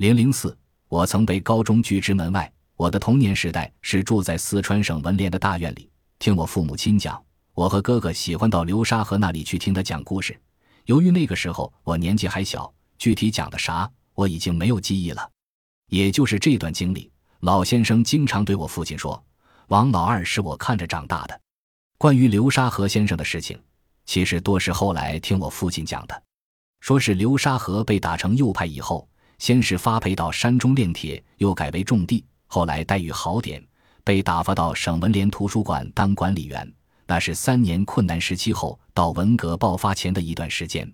[0.00, 0.56] 零零四，
[0.88, 2.50] 我曾被高中拒之门外。
[2.74, 7.22] 我的童年时代是住在四川省文联的大院里，听我父母亲讲。
[7.52, 10.34] 我和哥哥喜欢到流沙河那里去听他讲故事。
[10.86, 15.30] 由于那个时候我年纪还小，具体讲的啥我已经没有记忆了。
[15.90, 19.22] 也就是这段经历，老先生经常对我父亲说
[19.68, 21.38] ：“王老二是我看着长大的。”
[22.00, 23.60] 关于流沙河先生的事情，
[24.06, 26.22] 其实多是后来听我父亲讲的。
[26.80, 29.06] 说是流沙河被打成右派以后，
[29.40, 33.60] 先是发配到山中炼铁，又改为种地，后来待遇好点，
[34.04, 36.70] 被打发到省文联图书馆当管理员。
[37.06, 40.88] 那是三年困难时期后到文革爆发前的一段时间。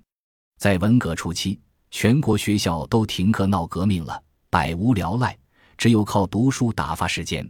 [0.58, 5.36] 在文革初期，全国学校都停课闹革命了，百无聊赖，
[5.76, 7.46] 只有靠读书打发时间。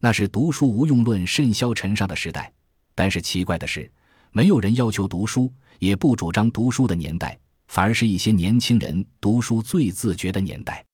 [0.00, 2.52] 那是读书无用论甚嚣尘上的时代。
[2.94, 3.90] 但是奇怪的是，
[4.32, 7.38] 没有人要求读书，也不主张读书的年代。
[7.68, 10.84] 反而是一些年轻人读书最自觉的年代，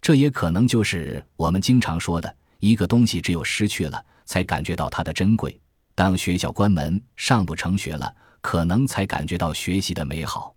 [0.00, 5.58] 这也可能就是我们经常说的一个东西，只有失去了，才感觉到它的珍贵。
[5.94, 10.54] 当学校关门，上不成学了，可能才感觉到学习的美好。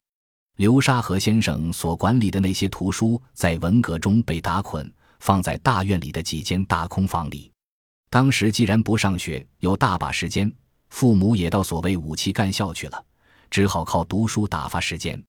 [0.57, 7.51] 流沙河先生所管理的那些图书，在文革中被打捆，放在大院里的几间大空房里。
[8.09, 10.51] 当时既然不上学，有大把时间，
[10.89, 13.05] 父母也到所谓武器干校去了，
[13.51, 15.23] 只好靠读书打发时间。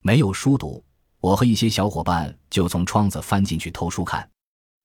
[0.00, 0.82] 没有书读，
[1.20, 4.28] 我和一些小伙伴就从窗子翻进去偷书看。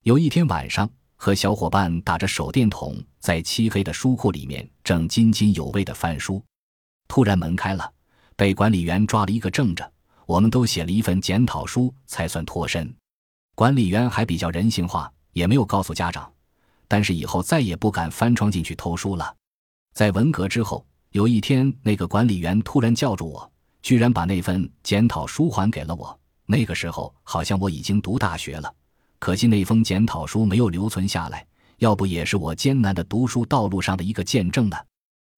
[0.01, 6.43] 有一天晚上，和小伙伴打着手电筒，在漆黑的书库里面正津津有味地翻书，
[7.07, 7.89] 突然门开了，
[8.35, 9.89] 被管理员抓了一个正着。
[10.25, 12.91] 我们都写了一份检讨书才算脱身。
[13.55, 16.31] 管理员还比较人性化，也没有告诉家长，
[16.87, 19.35] 但是以后再也不敢翻窗进去偷书了。
[19.93, 23.52] 在文革之后，有一天，那个管理员突然叫住我。
[23.83, 26.19] 居然把那份检讨书还给了我。
[26.45, 28.73] 那个时候好像我已经读大学了，
[29.19, 31.45] 可惜那封检讨书没有留存下来，
[31.77, 34.77] 要不也是我艰难的读书道路上的一个见证呢。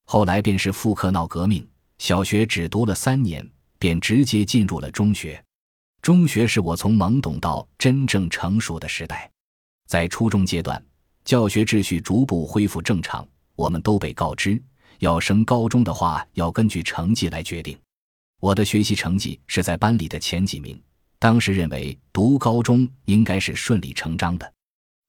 [0.06, 1.68] 后来便是复课闹革命，
[1.98, 3.48] 小学只读了三年，
[3.80, 5.44] 便直接进入了中学。
[6.02, 9.30] 中学是我从懵懂到真正成熟的时代。
[9.88, 10.84] 在初中阶段，
[11.24, 14.62] 教学秩序逐步恢复正常，我们都被告知，
[15.00, 17.76] 要升高中的话要根据成绩来决定。
[18.40, 20.80] 我的学习成绩是在班里的前几名，
[21.20, 24.54] 当时认为读高中应该是顺理成章的。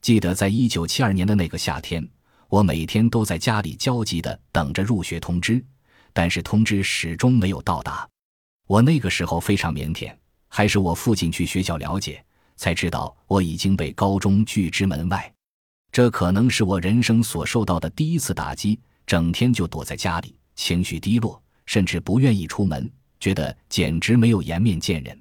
[0.00, 2.06] 记得在一九七二年的那个夏天，
[2.48, 5.62] 我每天都在家里焦急地等着入学通知，
[6.12, 8.08] 但是通知始终没有到达。
[8.68, 10.14] 我那个时候非常腼腆，
[10.48, 12.24] 还是我父亲去学校了解，
[12.56, 15.32] 才知道我已经被高中拒之门外。
[15.92, 22.90] 这可能是我人生所受到的第一次打击，整天就躲在家里，情绪低落，甚至不愿意出门。
[23.20, 25.18] 觉得简直没有颜面见人。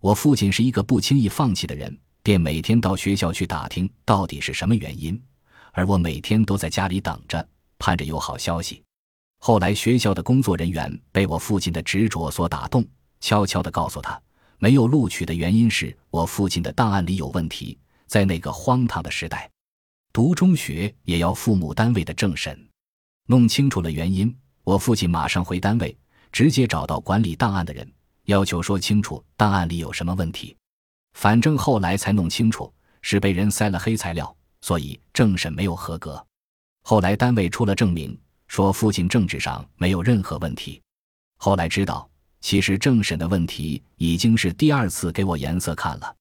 [0.00, 5.20] 我父亲是一个不轻易放弃的人，便每天到学校去打听到底是什么原因，
[5.72, 7.46] 而我每天都在家里等着，
[7.78, 8.82] 盼着有好消息。
[9.38, 12.84] 后来学校的工作人员被我父亲的执着所打动，
[13.20, 14.20] 悄悄地告诉他，
[14.58, 17.78] 没有录取的原因是我父亲的档案里有问题。
[18.06, 19.50] 在那个荒唐的时代，
[20.12, 22.68] 读中学也要父母单位的政审，
[23.26, 25.96] 弄清楚了原因，我父亲马上回单位。
[26.34, 27.88] 直接找到管理档案的人，
[28.24, 30.56] 要求说清楚档案里有什么问题。
[31.12, 36.20] 反正后来才弄清楚是被人塞了黑材料，所以政审没有合格。
[36.82, 38.18] 后来单位出了证明，
[38.48, 40.82] 说父亲政治上没有任何问题。
[41.36, 46.16] 后来知道，其实政审的问题已经是第二次给我颜色看了。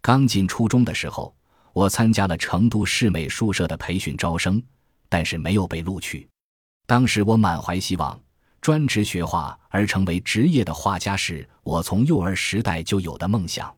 [0.00, 1.32] 刚进初中的时候，
[1.72, 4.60] 我参加了成都市美术社的培训招生，
[5.08, 6.28] 但是没有被录取。
[6.84, 8.20] 当时我满怀希望。
[8.62, 13.74] 专职学画而成为职业的画家是我从幼儿时代就有的梦想。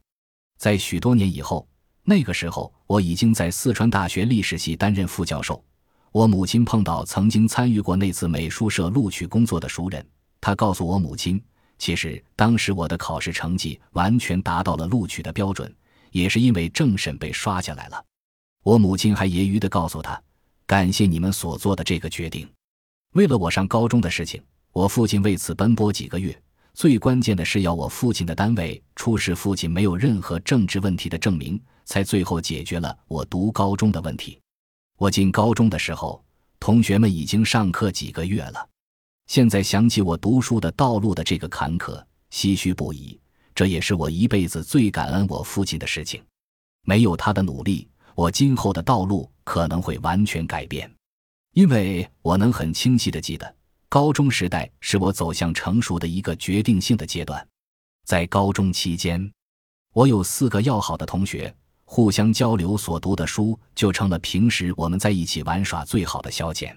[0.58, 1.66] 在许多年以后，
[2.02, 5.64] 那个时候我已经在四川大学历史系担任副教授。
[6.12, 10.06] 我母亲碰到曾经参与过那次美术社录取工作的熟人，
[10.38, 11.42] 他告诉我母亲，
[11.78, 15.74] 其实当时我的考试成绩完全达到了录取的标准，
[16.10, 18.04] 也是因为政审被刷下来了。
[18.62, 20.22] 我母亲还揶揄地告诉他
[20.66, 22.46] ：“感谢你们所做的这个决定，
[23.14, 24.42] 为了我上高中的事情。”
[24.74, 26.36] 我父亲为此奔波几个月，
[26.72, 34.36] 最关键的是要我父亲的单位出示父亲没有任何政治问题的证明，才最后解决了我读高中的问题。
[34.98, 36.20] 我进高中的时候，
[36.58, 38.68] 同学们已经上课几个月了。
[39.28, 43.18] 现在想起我读书的道路的这个坎坷，唏嘘不已。
[43.54, 46.20] 这也是我一辈子最感恩我父亲的事情。
[46.84, 50.92] 没有他的努力，我今后的道路可能会完全改变，
[51.52, 53.54] 因为我能很清晰的记得。
[53.94, 57.46] 高中时代是我走向成熟的一个决定性的阶段，
[58.04, 59.32] 在高中期间，
[59.92, 61.54] 我有四个要好的同学，
[61.84, 66.76] 互相交流所读的书，就成了平时我们在一起玩耍最好的消遣。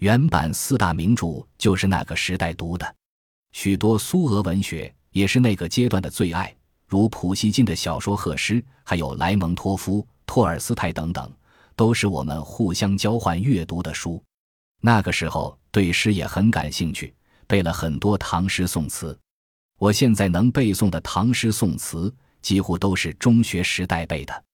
[0.00, 2.94] 原版四大名著就是那个时代读的，
[3.52, 6.54] 许多苏俄文学也是那个阶段的最爱，
[6.86, 11.32] 如普希金的小说《赫诗》，还有莱蒙托夫、托尔斯泰等等，
[11.74, 14.22] 都是我们互相交换阅读的书。
[14.84, 17.14] 那个时候对诗也很感兴趣，
[17.46, 19.16] 背了很多唐诗宋词。
[19.78, 24.44] 我现在能背诵的唐诗宋词，几乎都是中学时代背的。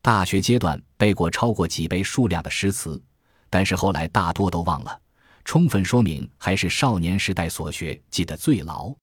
[0.00, 3.02] 大学阶段背过超过几倍数量的诗词，
[3.50, 5.00] 但是后来大多都忘了，
[5.44, 8.94] 充分说明还是少年时代所学记得最牢。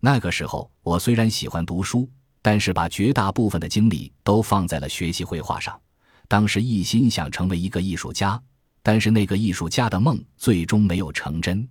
[0.00, 2.06] 那个时候我虽然喜欢读书，
[2.42, 5.80] 但是把绝大部分的精力都放在了学习绘画上。
[6.28, 8.38] 当时一心想成为一个艺术家。
[8.82, 11.68] 但是那个艺术家的梦最终没有成真，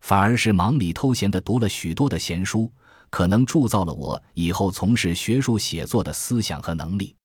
[0.00, 2.70] 反而是忙里偷闲的读了许多的闲书，
[3.08, 7.16] 可能铸造了我以后从事学术写作的思想和能力。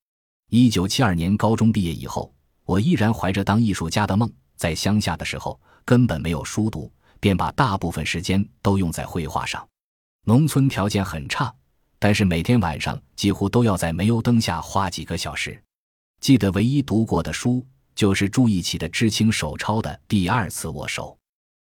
[0.50, 2.34] 一九七二年高中毕业以后，
[2.66, 9.68] 我依然怀着当艺术家的梦，在乡下的时候根本没有书读，便把大部分时间都用在绘画上。
[10.26, 11.54] 农村条件很差，
[12.00, 15.62] 但是每天晚上几乎都要在煤油灯下画几个小时。
[16.22, 17.66] 记得唯一读过的书。
[17.96, 21.18] 就是朱一起的知青手抄的第二次握手。